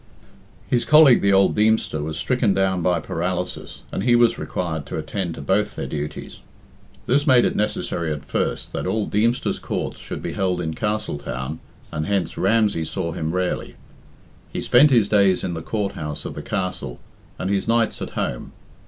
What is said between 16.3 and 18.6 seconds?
the Castle and his nights at home.